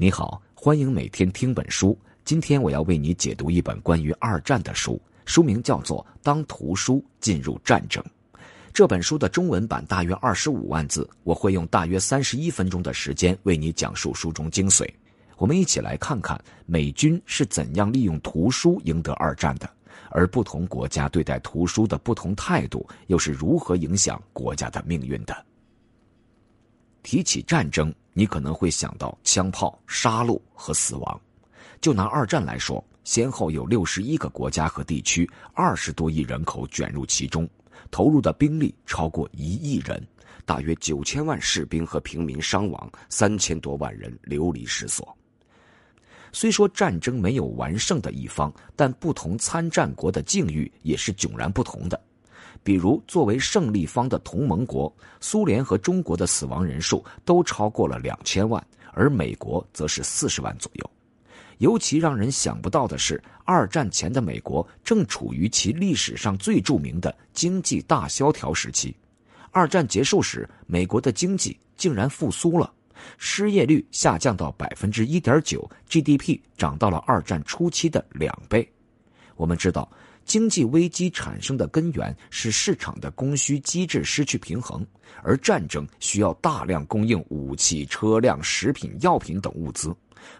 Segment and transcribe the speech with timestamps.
[0.00, 1.98] 你好，欢迎每天听本书。
[2.24, 8.00] 今天我要为你解读一本关于二战的书，书名叫做《当图书进入战争》。
[8.72, 14.88] 这本书的中文版大约二十五万字，我会用大约三十一分钟的时间为你讲述书中精髓。
[15.36, 19.68] 我们一起来看看美军是怎样利用图书赢得二战的，
[20.10, 25.36] 而不同国家对待图书的不同态度又是如何影响国家的命运的。
[27.02, 31.20] 提起战争，你可能会想到枪炮、杀戮和死亡。
[31.80, 37.48] 就拿二战来说，先后有六十一个国家和地区，二十多亿人口卷入其中，
[37.92, 40.04] 投入的兵力超过一亿人，
[40.44, 45.16] 大约九千万士兵和平民伤亡，三千多万人流离失所。
[46.32, 52.07] 虽说战争没有完胜的一方，但不同参战国的境遇也是迥然不同的。
[52.68, 60.90] 比如，作为胜利方的同盟国，苏联和中国的死亡人数都超过了两千万，而美国则是四十万左右。
[61.56, 68.94] 尤其让人想不到的是，二战前的美国正处于其历史上最著名的经济大萧条时期。
[69.50, 72.70] 二战结束时，美国的经济竟然复苏了，
[73.16, 78.70] 失业率下降到百分之一点九，GDP 涨到了二战初期的两倍。
[79.36, 79.90] 我们知道。
[80.28, 84.86] 经济危机产生的根源是市场的供需机制失去平衡，
[85.22, 89.90] 而战争需要大量供应武器、车辆、食品、药品等物资，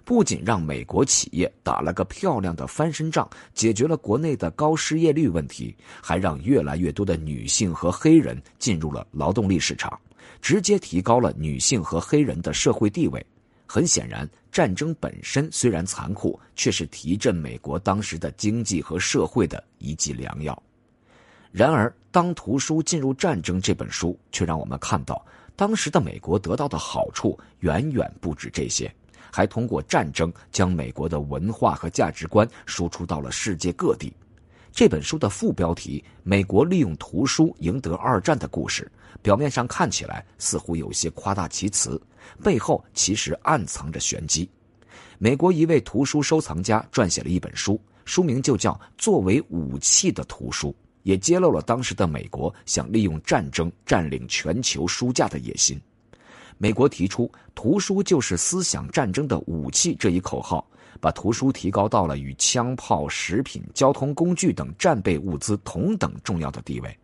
[0.05, 9.98] 不仅让美国企业打了个漂亮的翻身仗，解决了国内的高失业率问题，还让越来越多的女性和黑人进入了劳动力市场，
[10.42, 13.25] 直接提高了女性和黑人的社会地位。
[13.70, 20.61] 很显然，战争本身虽然残酷，却是提振美国当时的经济和社会的一剂良药。
[21.51, 25.25] 然而，当图书进入战争这本书，却让我们看到，
[25.57, 28.93] 当时的美国得到的好处远远不止这些，
[29.33, 34.13] 还通过战争将美国的文化和价值观输出到了世界各地。
[34.79, 38.89] 这本书的副标题《美国利用图书赢得二战的故事》，
[39.20, 42.01] 表面上看起来似乎有些夸大其词，
[42.45, 44.48] 背后其实暗藏着玄机。
[45.19, 50.69] 美国一位图书收藏家撰写了一本书，书名就叫《作为武器的图书》，
[51.02, 55.77] 也揭露了当时的美国想利用战争占领全球书架的野心。
[56.57, 60.64] 美国提出“图书就是思想战争的武器”这一口号。
[61.01, 66.98] 把图书提高到了与枪炮、食品、交通工具等战备物资同等重要的地位。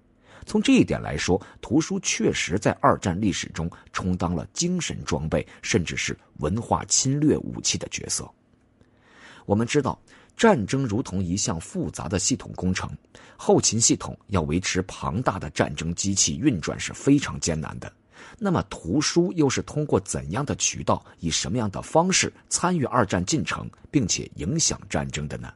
[0.46, 8.30] 从这一点来说，图书确实在二战历史中充当了精神装备，甚至是文化侵略武器的角色。
[9.46, 9.98] 我们知道，
[10.36, 12.90] 战争如同一项复杂的系统工程，
[13.36, 17.90] 后勤系统要维持庞大的战争机器运转是非常艰难的。
[18.38, 25.52] 那么，图书又是通过怎样的渠道，以什么样的方式参与二战进程，并且影响战争的呢？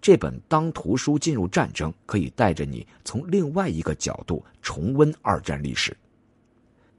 [0.00, 5.96] 这本《当图书进入战争》可以带着你从另外一个角度重温二战历史。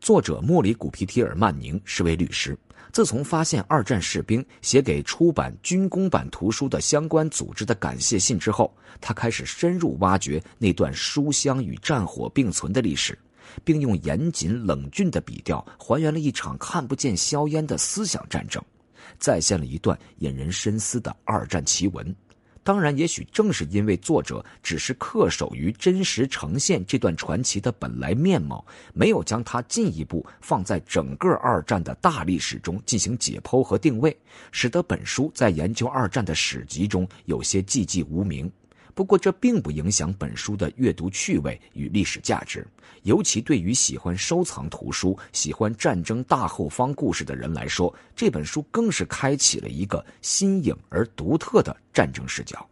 [0.02, 2.58] 作者莫里古皮提尔曼宁是位律师，
[2.92, 13.18] 自从发现二战士兵写给出版军工版图书的相关组织的感谢信之后，他开始深入挖掘那段书香与战火并存的历史。
[13.64, 18.64] 并用严谨冷峻的笔调还原了一场看不见硝烟的思想战争，
[19.20, 22.16] 再现了一段引人深思的二战奇闻。
[22.64, 34.14] 当然，也许正是因为作者只是恪守于真实呈现这段传奇的本来面貌，没有将它进一步放在整个二战的大历史中进行解剖和定位，
[34.52, 38.52] 使得本书在研究二战的史籍中有些寂寂无名。
[38.98, 42.66] 不过，这并不影响本书的阅读趣味与历史价值，
[43.04, 52.68] 尤其对于喜欢收藏图书、喜欢战争大后方故事的人来说，这本书更是开启了一个新颖而独特的战争视角。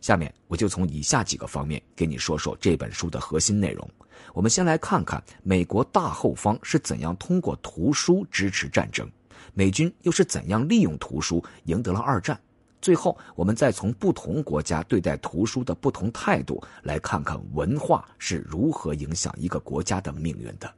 [0.00, 3.86] 下面，我就从以下几个方面给你说说这本书的核心内容。
[4.32, 9.06] 我们先来看看美国大后方是怎样通过图书支持战争，
[9.52, 12.40] 美军又是怎样利用图书赢得了二战。
[12.80, 20.72] 最后，我们再从不同国家对待图书的不同态度，来看看文化是如何影响一个国家的命运的。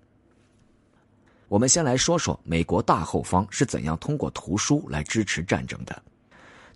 [1.49, 6.03] 我们先来说说美国大后方是怎样通过图书来支持战争的。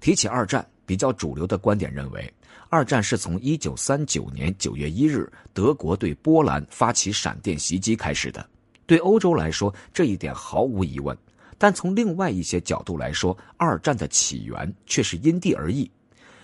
[0.00, 2.32] 提起二战，比较主流的观点认为，
[2.68, 8.44] 二战是从一九三九年九月一日德国对波兰发起闪电袭击开始的。
[8.84, 11.16] 对欧洲来说，这一点毫无疑问。
[11.58, 15.90] 但从另外一些角度来说，二战的起源却是因地而异。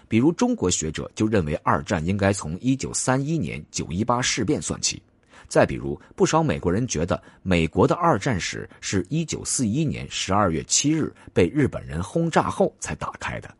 [0.08, 5.00] 比如，中国学者就认为二战应该从一九三一年九一八事变算起，
[5.46, 13.54] 再比如，不少美国人觉得美国的二战史是一九四一年十二月七日被日本人轰炸后才打开的。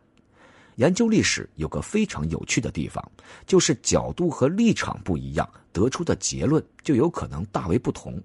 [0.76, 3.06] 研究历史有个非常有趣的地方，
[3.47, 8.20] 就是角度和立场不一样，得出的结论就有可能大为不同。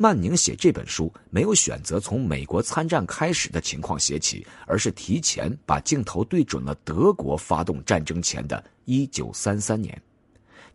[0.00, 10.00] 曼宁写这本书没有选择从美国参战开始的情况写起，而是提前把镜头对准了德国发动战争前的一九三三年。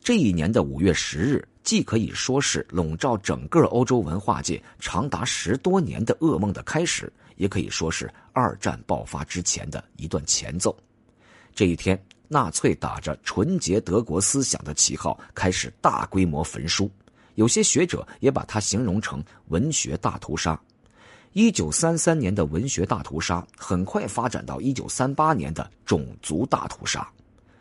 [0.01, 10.77] 这一年的五月十日，既可以说是笼罩整个欧洲文化界长达十多年的噩梦的开始，也可以说是二战爆发之前的一段前奏。
[11.55, 11.97] 这一天，
[12.27, 16.91] 纳粹打着纯洁德国思想的旗号，开始大规模焚书，
[17.35, 20.59] 有些学者也把它形容成文学大屠杀。
[21.33, 27.07] 一九三三年的文学大屠杀，很快发展到一九三八年的种族大屠杀。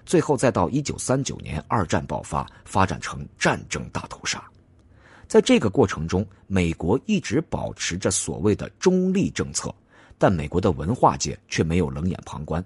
[0.05, 4.45] 最后再到一九三九年，二战爆发，发展成战争大屠杀。
[5.27, 9.75] 在这个过程中，美国一直保持着所谓的中立政策，
[10.19, 12.63] 但美国的文化界却没有冷眼旁观。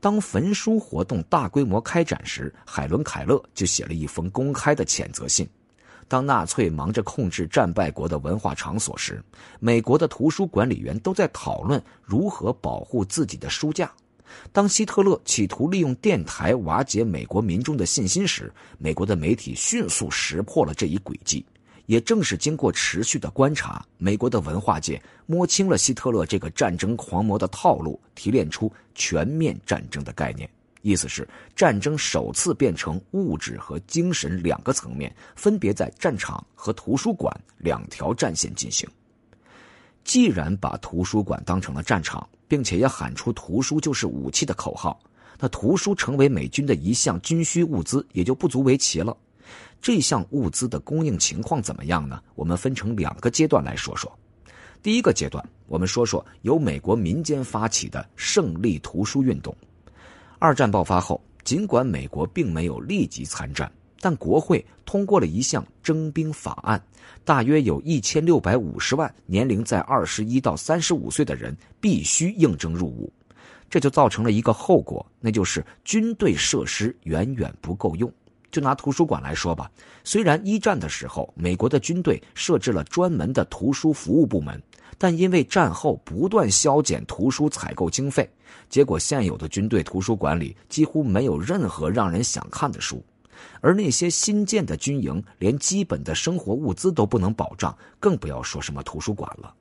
[0.00, 5.48] 当焚书活动大规模开展时，海伦·凯勒就写了一封公开的谴责信。
[6.10, 9.22] 当纳粹忙着控制战败国的文化场所时，
[9.60, 13.88] 美国的图书管理员都在讨论如何保护自己的书架。
[14.50, 21.46] 当希特勒企图利用电台瓦解美国民众的信心时，美国的媒体迅速识破了这一诡计。
[21.86, 30.50] 也正是经过持续的观察，美国的文化界摸清了希特勒这个战争狂魔的套路，提炼出全面战争的概念。
[30.82, 38.88] 意思是，战争首次变成物质和精神两个层面，分别在战场和图书馆两条战线进行。
[40.02, 44.98] 既然把图书馆当成了战场，并且也喊出“图书就是武器”的口号，
[45.38, 49.16] 那图书成为美军的一项军需物资也就不足为奇了。
[49.82, 52.20] 这项物资的供应情况怎么样呢？
[52.34, 54.10] 我们分成两个阶段来说说。
[54.82, 59.54] 第一个阶段，我们说说由美国民间发起的胜利图书运动。
[60.42, 63.70] 二战爆发后，尽管美国并没有立即参战，
[64.00, 66.82] 但国会通过了一项征兵法案。
[67.26, 73.12] 大约有一千六百五十万年龄在二十一到三十五岁的人必须应征入伍，
[73.68, 78.10] 这就造成了一个后果，那就是军队设施远远不够用。
[78.50, 79.70] 就拿图书馆来说吧，
[80.04, 84.60] 虽然一战的时候美国的军队设置了专门的图书服务部门，
[85.02, 88.28] 但因为战后不断削减图书采购经费，
[88.68, 93.02] 结果现有的军队图书馆里几乎没有任何让人想看的书。
[93.62, 99.54] 而那些新建的军营，连基本的生活物资都不能保障，更不要说什么图书馆了。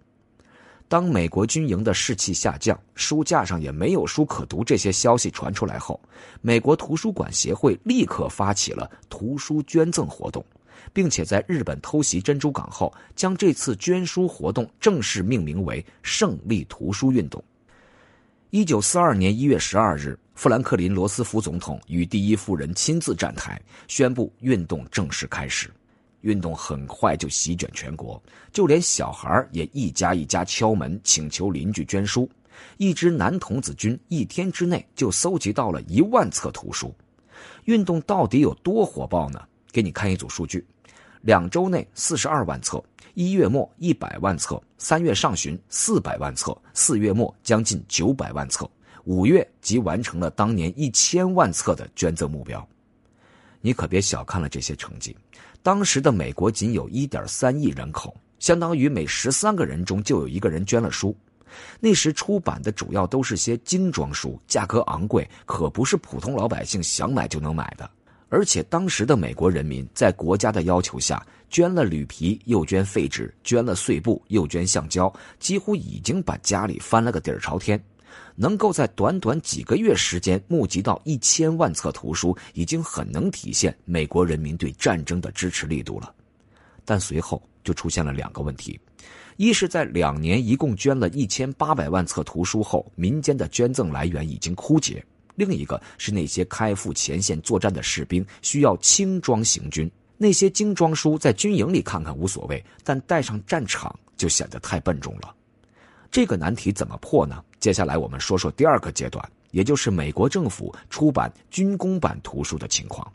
[0.90, 5.98] 当美国军营的士气下降，书架上也没有书可读，这些消息传出来后，
[6.42, 10.44] 美国图书馆协会立刻发起了图书捐赠活动，
[10.94, 17.44] 并且在日本偷袭珍珠港后，将这次捐书活动正式命名为“胜利图书运动”。
[18.52, 20.18] 一九四二年一月十二日。
[20.36, 25.70] 富兰克林·罗斯福总统与第一夫人亲自站台，宣布运动正式开始。
[26.22, 32.30] 运动很快就席卷全国，就连小孩也一家一家敲门，请求邻居捐书。
[32.78, 36.96] 一支男童子军一天之内就搜集到了一万册图书。
[37.66, 39.46] 运动到底有多火爆呢？
[39.72, 40.66] 给你看一组数据：
[41.22, 42.84] 两周内四十二万册，
[43.14, 48.70] 一月末一百万册，三月上旬四百万册，四月末将近九百万册。
[49.06, 52.68] 五月即完成了当年一千万册的捐赠目标，
[53.62, 55.16] 你可别小看了这些成绩。
[55.64, 61.16] 当时的美国仅有一点三亿人口，相当于每十三个人中就有一个人捐了书。
[61.80, 67.90] 那时出版的主要都是些精装书，价格昂贵，可不是普通老百姓想买就能买的。
[68.30, 77.82] 而且当时的美国人民在国家的要求下，捐了铝皮，又捐废纸，捐了碎布，又捐橡胶，几乎已经把家里翻了个底儿朝天。
[78.36, 86.14] 能够在短短几个月时间募集到一千万册图书，已经很能体现美国人民对战争的支持力度了。
[86.86, 88.80] 但随后就出现了两个问题：
[89.38, 95.04] 一是，在两年一共捐了一千八百万册图书后，民间的捐赠来源已经枯竭；
[95.40, 105.34] 另一个是，那些开赴前线作战的士兵需要轻装行军，那些精装书在军营里看看无所谓，但带上战场就显得太笨重了。
[106.12, 107.42] 这个难题怎么破呢？
[107.58, 113.10] 接下来我们说说第二个阶段，也就是美国政府出版军工版图书的情况。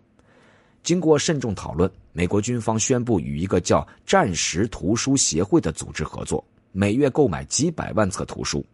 [0.83, 8.65] 经过慎重讨论，美国军方宣布与一个叫战时图书协会的组织合作，每月购买几百万册图书。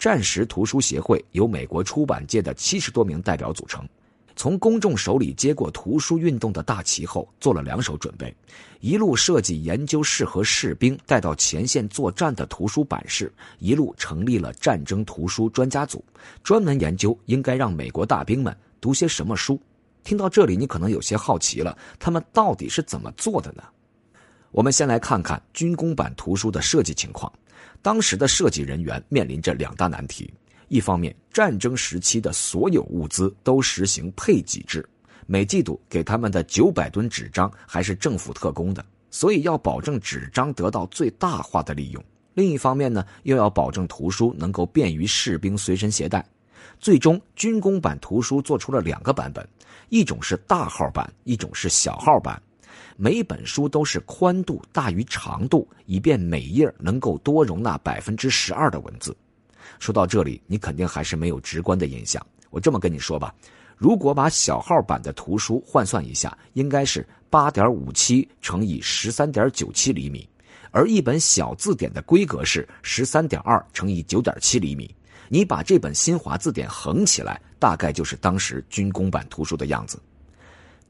[0.00, 3.86] 战时图书协会由美国出版界的七十多名代表组成，
[4.34, 8.34] 从公众手里接过图书运动的大旗后，做了两手准备：
[8.80, 13.26] 一路设计研究适合士兵带到前线作战的图书版式；
[13.58, 16.02] 一路成立了战争图书专家组，
[16.42, 19.60] 专门研究应该让美国大兵们读些什么书。
[20.02, 23.62] 听到这里，你可能有些好奇了，他们到底是怎么做的呢？
[24.50, 27.30] 我们先来看看军工版图书的设计情况。
[27.82, 30.32] 当时的设计人员面临着两大难题：
[30.68, 34.86] 一方面，战争时期的所有物资都实行配给制，
[35.26, 42.02] 每季度给他们的九百吨纸张还是政府特供的，所以要保证纸张得到最大化的利用；
[42.34, 46.24] 另一方面呢，又要保证图书能够便于士兵随身携带。
[46.78, 49.46] 最终，军工版图书做出了两个版本，
[49.88, 52.40] 一种是大号版，一种是小号版。
[53.02, 59.16] 每本书都是宽度大于长度，以便每页能够多容纳百分之十二的文字。
[59.78, 62.24] 说到这里，你肯定还是没有直观的印象。
[62.50, 63.34] 我这么跟你说吧，
[63.78, 70.28] 如果把小号版的图书换算一下，应该是八点五七乘以十三点九七厘米，
[70.70, 74.94] 而一本小字典的规格是十三点二乘以九点七厘米。
[75.30, 79.98] 你把这本新华字典横起来，大概就是当时军工版图书的样子。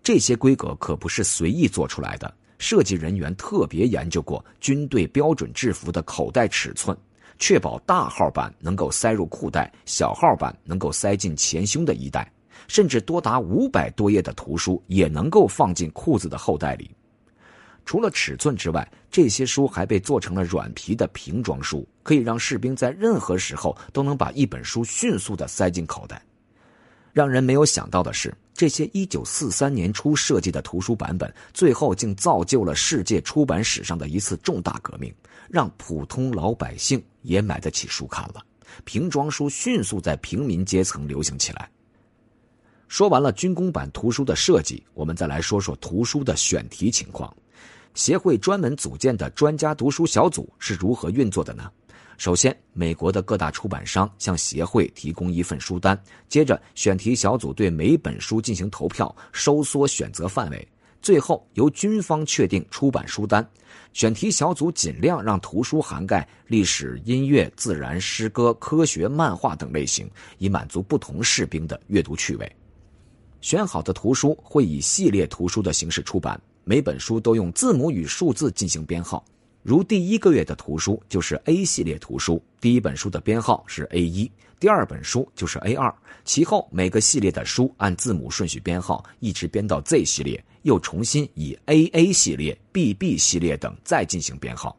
[0.03, 6.97] 这些规格可不是随意做出来的，设计人员特别研究过军队标准制服的口袋尺寸，
[7.39, 12.33] 确保大号版能够塞入裤袋，小号版能够塞进前胸的衣袋，
[12.67, 16.91] 甚至多达五百多页的图书也能够放进裤子的后袋里。
[17.85, 26.23] 除了尺寸之外，这些书还被做成了软皮的平装书，可以让士兵在任何时候都能把一本书迅速地塞进口袋。
[27.13, 35.13] 让人没有想到的是，这些1943年初设计的图书版本，最后竟造就了世界出版史上的一次重大革命，
[35.49, 38.45] 让普通老百姓也买得起书看了。
[38.85, 41.69] 平装书迅速在平民阶层流行起来。
[42.87, 47.35] 说完了军工版图书的设计，我们再来说说图书的选题情况。
[47.95, 51.71] 协会专门组建的专家读书小组是如何运作的呢？
[52.21, 55.99] 首先，美国的各大出版商向协会提供一份书单，
[56.29, 60.69] 接着选题小组对每本书进行投票，收缩选择范围，
[61.01, 63.43] 最后由军方确定出版书单。
[63.95, 72.57] 选题小组尽量让图书涵盖历史、音乐、自然、诗歌、科学、漫画等类型，以满足不同士兵的阅读趣味。
[73.41, 79.25] 选好的图书会以系列图书的形式出版，每本书都用字母与数字进行编号。
[79.63, 94.75] 如第一个月的图书就是 A 系列图书，第一本书的编号是 A 一，第二本书就是 A 二，其后每个系列的书按字母顺序编号，一直编到 Z 系列，又重新以 AA 系列、BB 系列等再进行编号。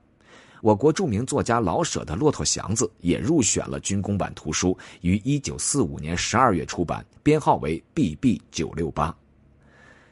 [0.64, 9.16] 我国著名作家老舍的《骆驼祥子》也入选了军工版图书，于1945年12月出版，编号为 BB 九六八。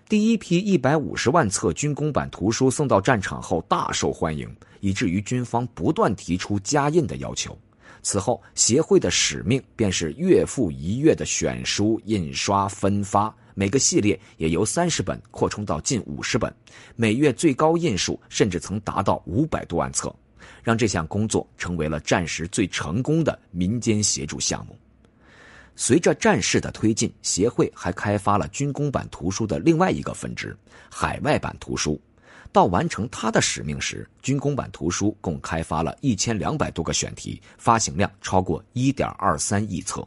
[0.10, 7.56] 第一批一百五十万册军工版图书送到战场后大受欢迎，以至于军方不断提出加印的要求。
[8.02, 16.52] 此后，协会的使命便是月复一月的选书、印刷、分发，每个系列也由三十本扩充到近五十本，
[16.96, 20.12] 每月最高印数甚至曾达到五百多万册，
[20.64, 24.76] 让这项工作成为了战时最成功的民间协助项目。
[25.82, 30.54] 随着战事的推进，协会还开发了军工版图书的另外一个分支——
[30.92, 31.98] 海外版图书。
[32.52, 40.06] 到完成它的使命时，军工版图书共开发了一千两百多个选题，发行量超过一点二三亿册。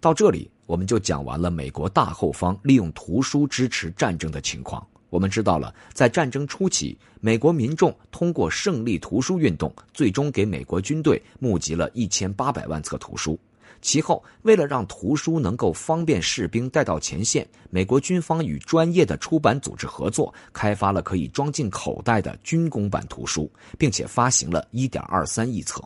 [0.00, 4.86] 到这里，我们就讲完了美国大后方利用图书支持战争的情况。
[5.10, 13.36] 我们知道了，在战争初期，美国民众通过胜利图书运动，最终给美国军队募集了一千八百万册图书。
[13.80, 25.82] 其后，为了让图书能够方便士兵带到前线，美国军方与专业的出版组织合作，开发了可以装进口袋的军工版图书，并且发行了1.23亿册。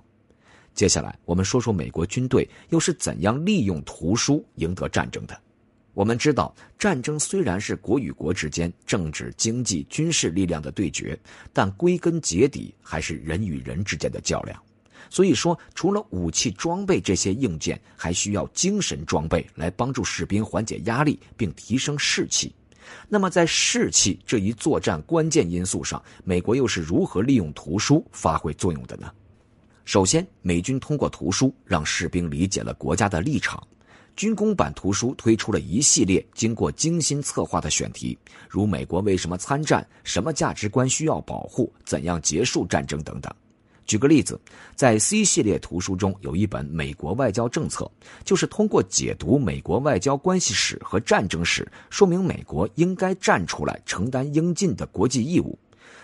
[0.72, 5.38] 接下来，我们说说美国军队又是怎样利用图书赢得战争的。
[5.92, 11.18] 我们知道，战争虽然是国与国之间政治、经济、军事力量的对决，
[11.52, 14.62] 但归根结底还是人与人之间的较量。
[15.10, 22.54] 所以说，除了武器装备这些硬件，还需要精神装备来帮助士兵缓解压力并提升士气。
[23.08, 29.12] 那么，在士气这一作战关键因素上，美国又是如何利用图书发挥作用的呢？
[29.84, 33.60] 首先，美军通过图书让士兵理解了国家的立场。
[34.16, 38.16] 军工版图书推出了一系列经过精心策划的选题，
[38.48, 43.32] 如美国为什么参战、什么价值观需要保护、怎样结束战争等等。
[43.90, 44.40] 举个例子，
[44.76, 47.84] 在 C 系列图书中有一本《美国外交政策》，
[48.24, 55.58] 就是通过解读美国外交关系史和战争史，说明美国应该站出来承担应尽的国际义务。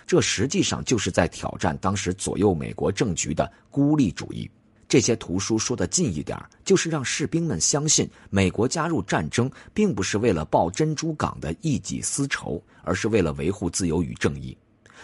[0.04, 4.50] 这实际上就是在挑战当时左右美国政局的孤立主义。
[4.88, 14.58] 这些图书说的近一点，就是让士兵们相信，美国加入战争并不是为了报珍珠港的一己私仇，而是为了维护自由与正义。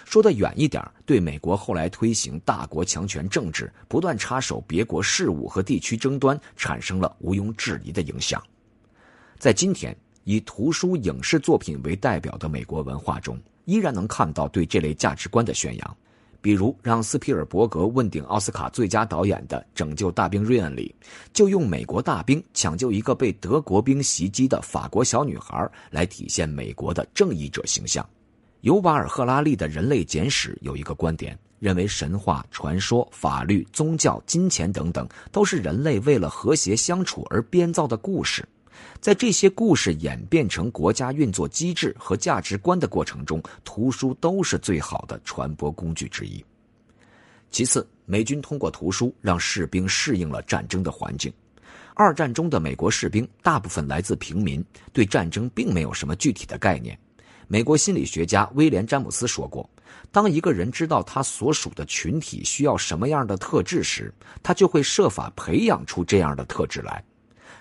[0.04, 8.42] 说得远一点，对美国后来推行大国强权政治、不断插手别国事务和地区争端，产生了毋庸置疑的影响。
[9.38, 15.97] 在今天，以图书、影视作品为代表的美国文化中，依然能看到对这类价值观的宣扬。
[16.40, 20.92] 比如，让斯皮尔伯格问鼎奥斯卡最佳导演的《拯救大兵瑞恩》里，
[21.32, 28.04] 就用美国大兵抢救一个被德国兵袭击的法国小女孩来体现美国的正义者形象。
[28.62, 38.49] 尤瓦尔·赫拉利的《人类简史》有一个观点，认为神话、传说、法律、宗教、金钱等等，都是人类为了和谐相处而编造的故事。
[39.00, 46.42] 在这些故事演变成国家运作机制和价值观的过程中，图书都是最好的传播工具之一。
[47.50, 51.33] 其次，美军通过图书让士兵适应了战争的环境。
[51.95, 56.97] 二战中的美国士兵大部分来自平民，对战争并没有什么具体的概念。
[57.49, 59.68] 美国心理学家威廉·詹姆斯说过
[60.11, 67.02] ：“当一个人知道他所属的群体需要什么样的特质时，他就会设法培养出这样的特质来。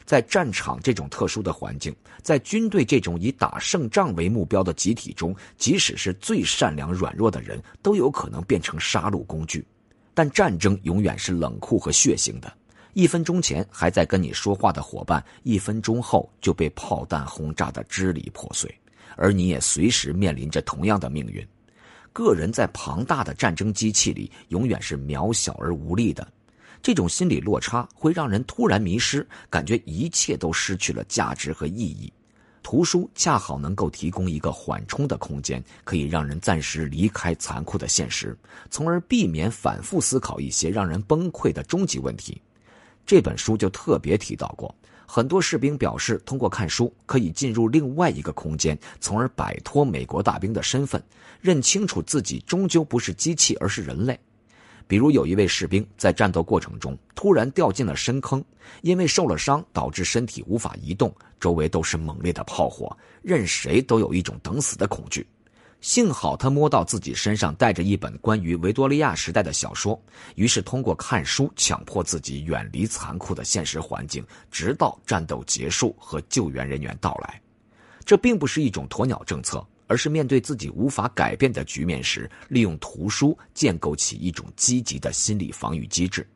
[0.06, 9.66] 在战场这种特殊的环境，在军队这种以打胜仗为目标的集体中，即使是最善良软弱的人都有可能变成杀戮工具。
[10.14, 12.52] 但战争永远是冷酷和血腥的。
[12.94, 18.74] 一分钟前还在跟你说话的伙伴，一分钟后就被炮弹轰炸得支离破碎。”
[19.18, 21.46] 而你也随时面临着同样的命运。
[22.14, 26.28] 个人在庞大的战争机器里，永远是渺小而无力的。
[26.82, 32.12] 这种心理落差会让人突然迷失，感觉一切都失去了价值和意义。
[32.64, 38.38] 图书恰好能够提供一个缓冲的空间，可以让人暂时离开残酷的现实，
[38.70, 42.42] 从而避免反复思考一些让人崩溃的终极问题。
[43.06, 44.74] 这本书就特别提到过。
[45.06, 51.04] 很多士兵表示，通过看书可以进入另外一个空间，从而摆脱美国大兵的身份，
[51.42, 54.18] 认清楚自己终究不是机器，而是人类。
[54.88, 58.44] 比如，有一位士兵在战斗过程中突然掉进了深坑，
[58.82, 65.26] 因为受了伤导致身体无法移动，周围都是猛烈的炮火，任谁都有一种等死的恐惧。
[65.82, 70.00] 幸好他摸到自己身上带着一本关于维多利亚时代的小说，
[70.36, 77.42] 于是通过看书强迫自己远离残酷的现实环境，直到战斗结束和救援人员到来。
[78.06, 86.28] 这并不是一种鸵鸟政策，而是面对自己无法改变的局面时，利用图书建构起一种积极的心理防御机制。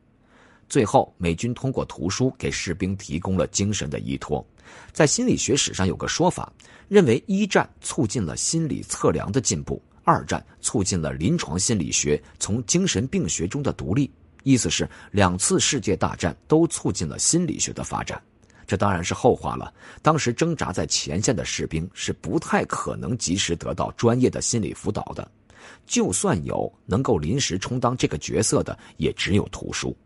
[0.68, 4.44] 最后，美军通过图书给士兵提供了精神的依托。
[4.92, 6.52] 在心理学史上有个说法，
[6.88, 14.10] 认为一战促进了心理测量的进步，二战促进了临床心理学从精神病学中的独立。
[14.42, 18.20] 意思是，两次世界大战都促进了心理学的发展。
[18.66, 19.72] 这当然是后话了。
[20.02, 25.28] 当时挣扎在前线的士兵是不太可能及时得到专业的心理辅导的，
[25.86, 29.96] 就算有能够临时充当这个角色的，也只有图书。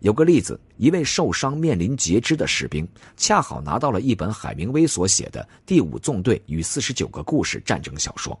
[0.00, 8.38] 有个例子，一位受伤面临截肢的士兵，恰好拿到了一本海明威所写的《第五纵队与四十九个故事》战争小说，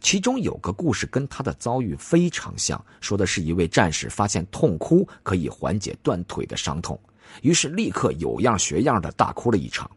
[0.00, 6.98] 其中有个故事跟他的遭遇非常像，说的是一位战士发现痛哭可以缓解断腿的伤痛，
[7.42, 9.90] 于是立刻有样学样的大哭了一场。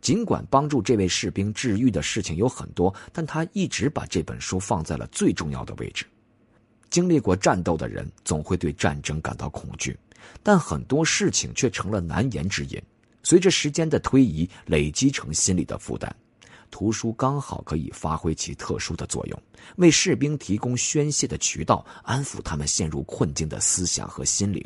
[0.00, 6.06] 尽管帮助这位士兵治愈的事情有很多，但他一直把这本书放在了最重要的位置。
[6.88, 9.98] 经历过战斗的人总会对战争感到恐惧。
[10.42, 12.82] 但很多事情却成了难言之隐，
[13.22, 16.14] 随着时间的推移，累积成心理的负担。
[16.70, 19.42] 图书刚好可以发挥其特殊的作用，
[19.76, 24.64] 为士兵提供宣泄的渠道，安抚他们陷入困境的思想和心灵。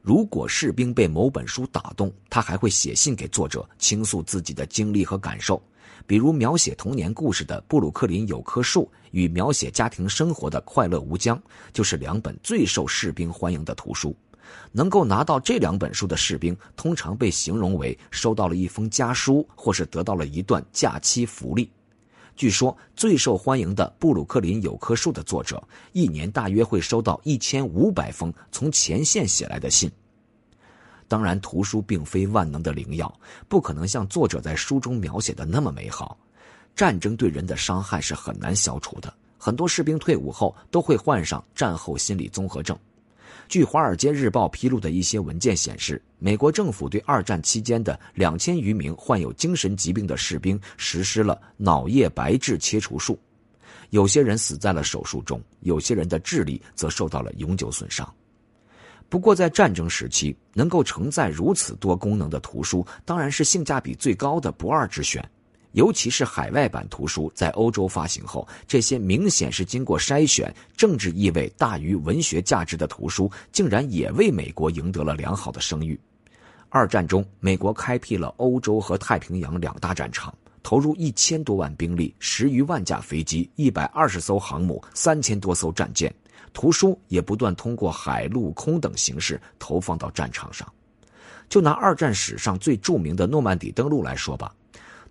[0.00, 5.60] 如果士兵被某本书打动，他还会写信给作者，倾诉自己的经历和感受，
[6.06, 11.36] 比如描写童年故事的《布鲁克林有棵树》与描写家庭生活的《快乐无疆》，
[11.72, 14.14] 就是两本最受士兵欢迎的图书。
[14.72, 21.70] 能够拿到这两本书的士兵，通常被形容为收到了一封家书，或是得到了一段假期福利。
[22.36, 25.62] 据说最受欢迎的《布鲁克林有棵树》的作者，
[25.92, 29.90] 一年大约会收到一千五百封从前线写来的信。
[31.06, 33.12] 当然，图书并非万能的灵药，
[33.48, 36.18] 不可能像作者在书中描写的那么美好。
[36.74, 42.76] 战争对人的伤害是很难消除的，很多士兵退伍后都会患上战后心理综合症。
[43.48, 53.18] 据《华尔街日报》披露的一些文件显示，美国政府对二战期间的两千余名患有精神疾病的士兵实施了脑叶白质切除术，
[53.90, 58.12] 有些人死在了手术中，有些人的智力则受到了永久损伤。
[59.08, 65.22] 不过，在战争时期，能够承载如此多功能的图书，当然是性价比最高的不二之选。
[65.74, 75.98] 尤其是海外版图书在欧洲发行后，这些明显是经过筛选、政治意味大于文学价值的图书，竟然也为美国赢得了良好的声誉。
[76.68, 80.32] 二战中，美国开辟了欧洲和太平洋两大战场，
[80.62, 86.14] 投入一千多万兵力、十余万架飞机、一百二十艘航母、三千多艘战舰，
[86.52, 90.72] 图书也不断通过海陆空等形式投放到战场上。
[91.48, 94.54] 就拿二战史上最著名的诺曼底登陆来说吧。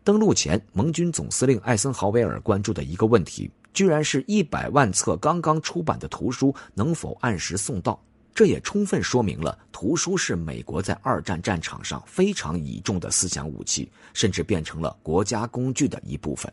[0.04, 7.98] 登陆前，盟军总司令艾森豪威尔关注的一个问题，居然是一百万册刚刚出版的图书能否按时送到。
[8.36, 16.52] 这也充分说明了图书是美国在二战战场上非常倚重的思想武器，甚至变成了国家工具的一部分。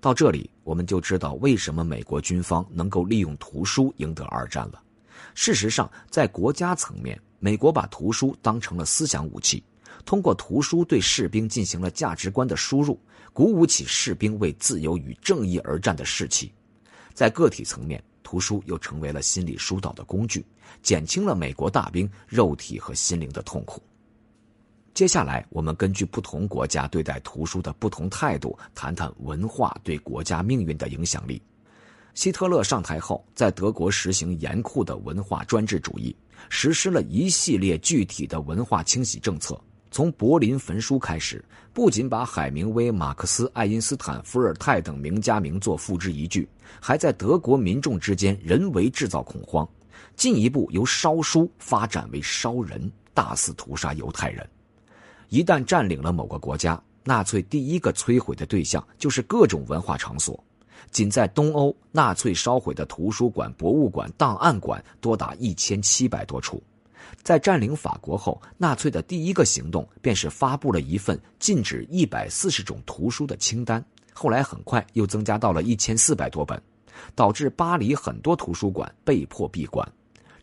[0.00, 4.80] 到这里，我们就知道为什么美国军方能够利用图书赢得二战了。
[5.34, 9.64] 事实上，在国家层面，美国把图书当成了思想武器。
[10.04, 12.98] 通过图书对士兵进行了价值观的输入，
[13.32, 16.52] 鼓舞起士兵为自由与正义而战的士气。
[17.14, 20.44] 在个体层面，图书又成为了心理疏导的工具，
[20.82, 23.82] 减轻了美国大兵肉体和心灵的痛苦。
[24.94, 31.40] 接下来，我们根据不同国家对待图书的不同态度，谈谈文化对国家命运的影响力。
[32.14, 36.14] 希特勒上台后，在德国实行严酷的文化专制主义，
[36.50, 39.58] 实施了一系列具体的文化清洗政策。
[39.92, 46.48] 从柏林焚书开始，不仅把海明威、马克思、爱因斯坦、伏尔泰等名家名作付之一炬，
[46.80, 49.68] 还在德国民众之间人为制造恐慌，
[50.16, 54.48] 进一步由烧书发展为烧人，大肆屠杀犹太人。
[55.28, 60.42] 一旦占领了某个国家，纳粹第一个摧毁的对象就是各种文化场所。
[60.90, 66.62] 仅在东欧，纳粹烧毁的图书馆、博物馆、档案馆多达一千七百多处。
[67.22, 73.84] 在占领法国后，纳粹的第一个行动便是发布了一份禁止一百四十种图书的清单。
[74.12, 76.60] 后来很快又增加到了一千四百多本，
[77.14, 79.86] 导致巴黎很多图书馆被迫闭馆。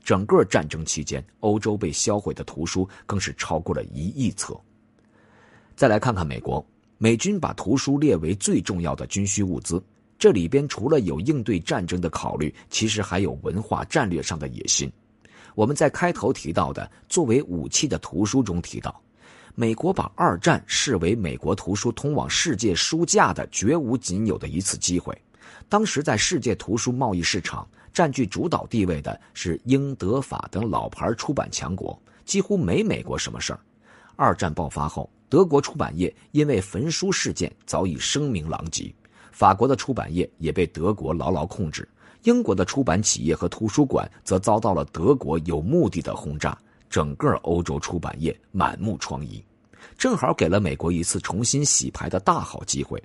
[0.03, 4.59] 整个战争期间，欧洲被销毁的图书更是超过了一亿册。
[5.75, 6.65] 再来看看美国，
[6.97, 9.83] 美军把图书列为最重要的军需物资，
[10.17, 14.91] 这里边除了有应对战争的考虑，其实还有文化战略上的野心。
[15.59, 18.97] 我们在开头提到的作为武器的图书中提到，
[19.55, 25.13] 美国把二战视为美国图书通往世界书架的绝无仅有的一次机会。
[25.67, 33.59] 当时在世界图书贸易市场占据主导地位的是英、德、法等老牌出版强国，几乎没美国什么事儿。
[34.15, 38.95] 二战爆发后，德国出版业因为焚书事件早已声名狼藉，
[39.33, 41.85] 法国的出版业也被德国牢牢控制。
[42.23, 46.57] 英国的出版企业和图书馆则遭到了德国有目的的轰炸，
[46.89, 49.41] 整个欧洲出版业满目疮痍，
[49.97, 53.01] 正好给了美国一次重新洗牌的大好机会。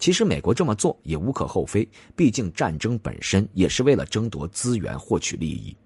[0.00, 5.76] 其实美国这么做也无可厚非，毕竟战争本身也是为了争夺资源、获取利益。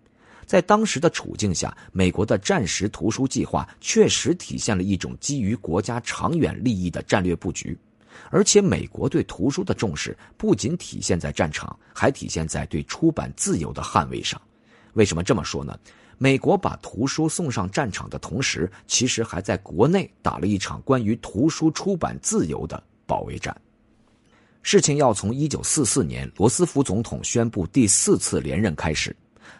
[0.44, 7.78] 在当时的处境下，美国的战时图书计划确实体现了一种基于国家长远利益的战略布局。
[8.30, 14.40] 而且，美国对图书的重视不仅体现在战场，还体现在对出版自由的捍卫上。
[14.94, 15.78] 为什么这么说呢？
[16.18, 23.56] 美国把图书送上战场的同时，其实还在国内打了一场关于图书出版自由的保卫战。
[24.62, 29.14] 事情要从1944年罗斯福总统宣布第四次连任开始。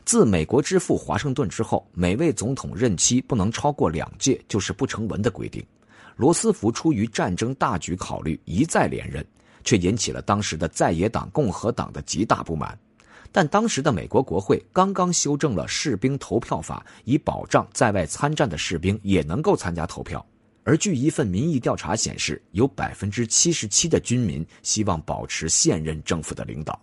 [0.05, 5.65] 自美国之父华盛顿之后，每位总统任期不能超过两届，就是不成文的规定。
[6.17, 9.25] 罗斯福出于战争大局考虑，一再连任，
[9.65, 12.79] 却引起了当时的在野党共和党的极大不满。
[13.31, 20.25] 但当时的美国国会刚刚修正了士兵投票法，以保障在外参战的士兵也能够参加投票。
[20.65, 26.79] 而据一份民意调查显示，有百分之七十七的军民希望保持现任政府的领导。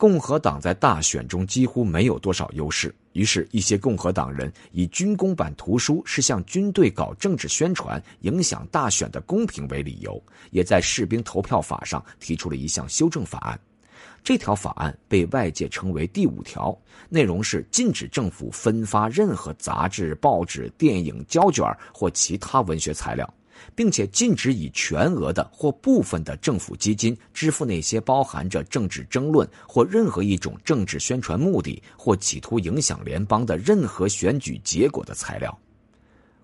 [0.00, 10.18] 共和党在大选中几乎没有多少优势，于是，一些共和党人以军工版图书是向军队搞政治宣传、影响大选的公平为理由，
[10.52, 13.60] 也在士兵投票法上提出了一项修正法案。
[14.24, 16.74] 这条法案被外界称为“第五条”，
[17.10, 23.34] 内容是禁止政府分发任何杂志、报纸、电影胶卷或其他文学材料，
[23.74, 35.56] 并且禁止以全额的或部分的政府基金支付那些包含着政治争论或任何一种政治宣传目的或企图影响联邦的任何选举结果的材料。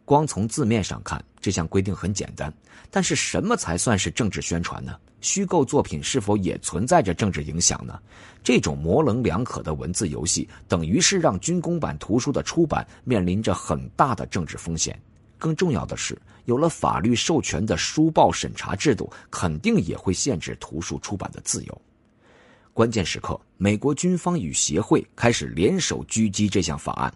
[0.04, 2.52] 光从字面上看，这项规定很简单，
[2.92, 4.96] 但是什么才算是政治宣传呢？
[5.20, 7.98] 虚构作品是否也存在着政治影响呢？
[8.44, 14.96] 这种模棱两可的文字游戏，等于是让军工版图书的出版面临着很大的政治风险。
[15.38, 16.16] 更重要的是，
[16.46, 21.82] 有了法律授权的书报审查制度，肯定也会限制图书出版的自由。
[22.72, 27.12] 关键时刻，美国军方与协会开始联手狙击这项法案。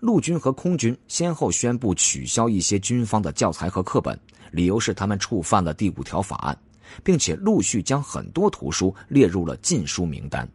[0.00, 4.18] 陆军和空军先后宣布取消一些军方的教材和课本，
[4.50, 6.58] 理由是他们触犯了第五条法案，
[7.02, 10.48] 并且陆续将很多图书列入了禁书名单。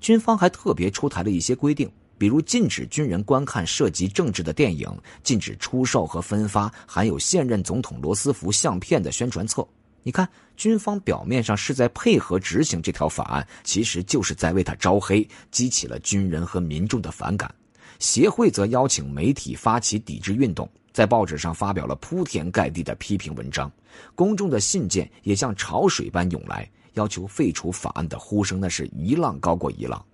[0.00, 1.90] 军方还特别出台了一些规定。
[2.16, 4.88] 比如禁止军人观看涉及政治的电影，
[5.22, 9.66] 禁止出售和分发含有现任总统罗斯福相片的宣传册。
[10.02, 17.52] 你看，军方表面上是在配合执行这条法案，其实就是在为他招黑，激起了军人和民众的反感。
[17.98, 23.70] 协会则邀请媒体发起抵制运动，在报纸上发表了铺天盖地的批评文章。
[24.14, 30.04] 公众的信件也像潮水般涌来，要求废除法案的呼声那是一浪高过一浪。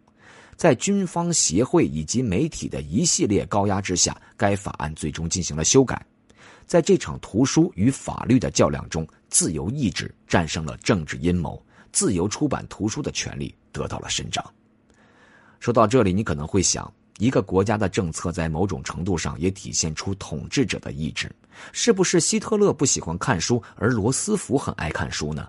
[0.60, 6.04] 在军方协会以及媒体的一系列高压之下，该法案最终进行了修改。
[6.66, 14.44] 在这场图书与法律的较量中，自由意志战胜了政治阴谋，自由出版图书的权利得到了伸张。
[15.60, 21.34] 说到这里，你可能会想，一个国家的政策在某种程度上也体现出统治者的意志，
[21.72, 25.48] 是不是希特勒不喜欢看书，而罗斯福很爱看书呢？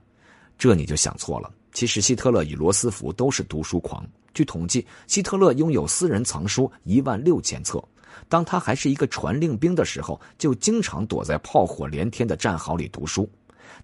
[0.58, 1.52] 这你就想错了。
[1.74, 4.08] 其实，希特勒与罗斯福都是读书狂。
[4.34, 7.84] 据统计，希特勒拥有私人藏书一万六千册。
[8.28, 13.30] 当他还是一个传令兵的时候，就经常躲在炮火连天的战壕里读书。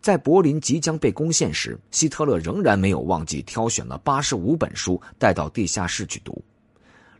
[0.01, 6.41] 在柏林即将被攻陷时，希特勒仍然没有忘记挑选了八十五本书带到地下室去读。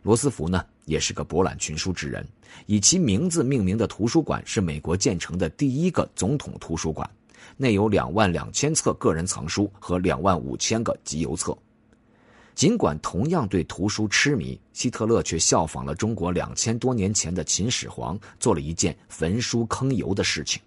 [0.02, 2.24] 罗斯福呢，也是个博览群书之人，
[2.66, 7.08] 以其名字命名的图书馆是美国建成的第一个总统图书馆，
[7.56, 11.56] 内有两万两千册个人藏书和两万五千个集邮册。
[12.58, 20.60] 尽管同样对图书痴迷，希特勒却效仿了中国两千多年前的秦始皇，做了一件焚书坑儒的事情。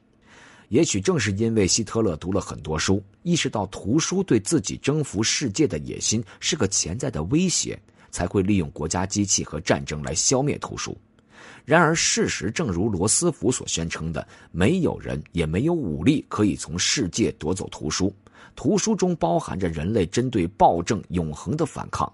[0.70, 7.78] 也许正是因为希特勒读了很多书，意识到图书对自己征服世界的野心是个潜在的威胁，
[8.10, 10.98] 才会利用国家机器和战争来消灭图书。
[11.66, 18.16] 然而，事实正如罗斯福所宣称的，没有人也没有武力可以从世界夺走图书。
[18.56, 22.12] 图书中包含着人类针对暴政永恒的反抗。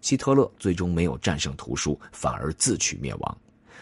[0.00, 3.38] 希特勒最终没有战胜图书，反而自取灭亡。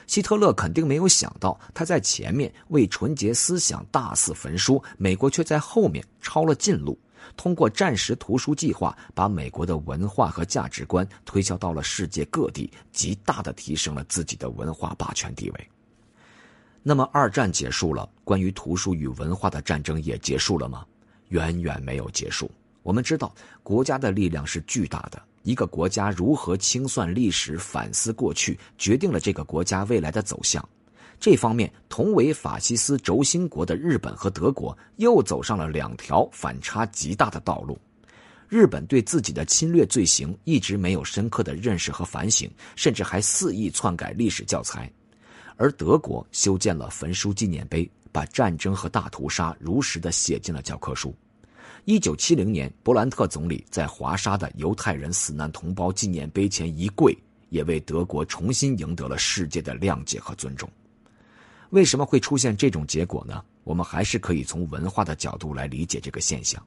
[0.06, 6.98] 希特勒肯定没有想到，他在前面为纯洁思想大肆焚书，美国却在后面抄了近路，
[7.36, 15.68] 通过战时图书计划，把美国的文化和价值观推销到了世界各地，极大的提升了自己的文化霸权地位。
[16.82, 20.84] 那么，二战结束了，关于图书与文化的战争也结束了吗？
[21.30, 22.48] 远远没有结束。
[22.84, 25.20] 我们知道，国家的力量是巨大的。
[25.42, 30.66] 一个国家如何清算历史、反思过去，决定了这个国家未来的走向。
[31.18, 37.78] 这方面，同为法西斯轴心国的日本和德国又走上了两条反差极大的道路。
[38.48, 44.90] 日本对自己的侵略罪行一直没有深刻的认识和反省，甚至还肆意篡改历史教材；
[45.56, 47.88] 而德国修建了焚书纪念碑。
[48.12, 51.14] 把战争和大屠杀如实的写进了教科书。
[51.84, 57.16] 一九七零年，勃兰特总理在华沙的犹太人死难同胞纪念碑前一跪，
[57.48, 60.68] 也为德国重新赢得了世界的谅解和尊重。
[61.70, 63.42] 为什么会出现这种结果呢？
[63.64, 66.62] 我们还是可以从文化的角度来理解这个现象。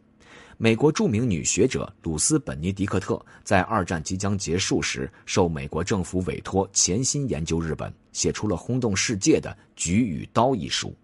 [0.57, 10.95] 美国著名女学者鲁斯·本尼迪克特在二战即将结束时，受美国政府委托，潜心研究日本，写出了轰动世界的《菊与刀》一书。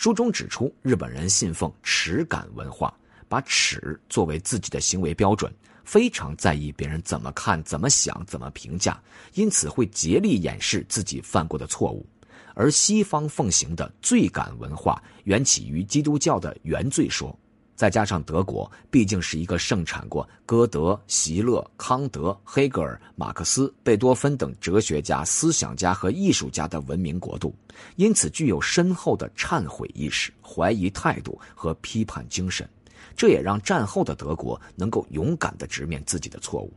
[0.00, 2.94] 书中指出，日本人信奉耻感文化，
[3.28, 5.52] 把耻作为自己的行为标准，
[5.84, 9.02] 非常在意别人怎么看、怎么想、怎么评价，
[9.34, 12.06] 因此会竭力掩饰自己犯过的错误。
[12.54, 17.36] 而西方奉行的罪感文化，缘起于基督教的原罪说。
[17.78, 27.54] 再加上德国毕竟是一个盛产过歌德、席勒、康德、黑格尔、马克思、贝多芬等哲学家、思想家和艺术家的文明国度，
[27.94, 32.68] 因此具有深厚的忏悔意识、怀疑态度和批判精神。
[33.14, 36.72] 这也让战后的德国能够勇敢地直面自己的错误。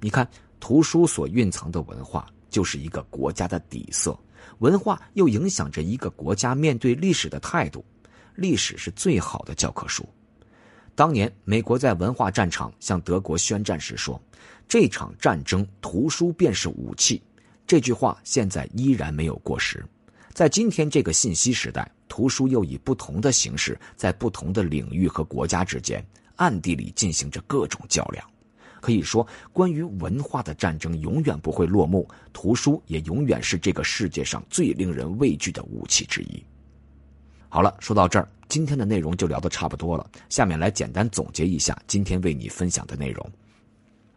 [0.00, 0.26] 你看，
[0.58, 4.18] 图书所蕴藏的文化就是一个国家的底色，
[4.60, 7.84] 文化又影响着一个国家面对历史的态度。
[8.34, 10.08] 历史是最好的教科书。
[10.94, 14.20] 当年美国在文化战场向德国宣战时说
[14.68, 17.20] ：“这场战争，图书便是武器。”
[17.66, 19.84] 这句话现在依然没有过时。
[20.32, 26.04] 在今天这个信息时代，图书又以不同的形式，在不同的领域和国家之间
[26.36, 28.24] 暗地里进行着各种较量。
[28.80, 36.44] 可以说，关于文化的战争永远不会落幕，图书也永远是这个世界上最令人畏惧的武器之一。
[37.54, 40.04] 好了，说到这儿，今天的内容就聊得差不多了。
[40.28, 43.24] 下面来简单总结一下今天为你分享的内容。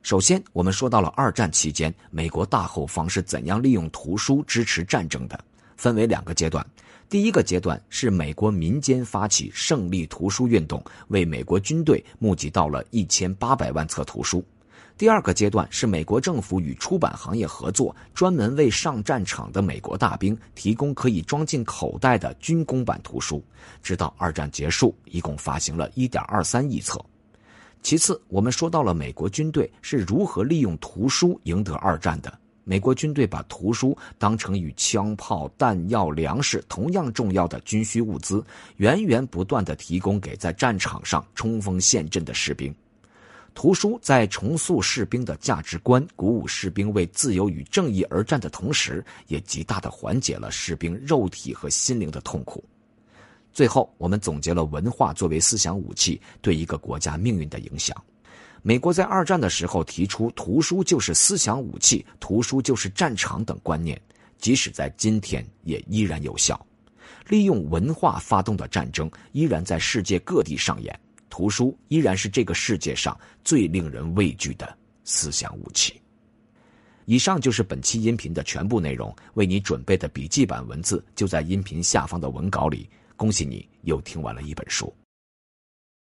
[0.02, 5.40] 首先，我们说到了二战期间美国大后方是怎样利用图书支持战争的，
[5.76, 6.66] 分为两个阶段。
[7.10, 14.44] 第一个阶段是美国民间发起胜利图书运动，为美国军队募集到了一千八百万册图书。
[14.98, 23.44] 第二个阶段是美国政府与出版行业合作，专门为上战场的美国大兵提供可以装进口袋的军工版图书。
[23.84, 27.00] 直到二战结束，一共发行了一点二三亿册。
[27.84, 32.36] 其次，我们说到了美国军队是如何利用图书赢得二战的。
[32.64, 38.44] 美国军队把图书当成与枪炮、弹药、粮食同样重要的军需物资，
[38.78, 42.74] 源源不断地提供给在战场上冲锋陷阵的士兵。
[43.58, 52.64] 图书在重塑士兵的价值观、鼓舞士兵为自由与正义而战的同时，也极大的缓解了士兵肉体和心灵的痛苦。
[53.52, 57.98] 最后，我们总结了文化作为思想武器对一个国家命运的影响。
[58.62, 64.00] 美国在二战的时候提出“图书就是思想武器，图书就是战场”等观念，
[64.38, 66.64] 即使在今天也依然有效。
[67.28, 71.00] 利用文化发动的战争依然在世界各地上演。
[71.38, 76.02] 图书依然是这个世界上最令人畏惧的思想武器。
[77.06, 82.90] 以上就是本期音频的全部内容，为你准备的笔记版文字就在音频下方的文稿里。
[83.16, 84.92] 恭喜你又听完了一本书。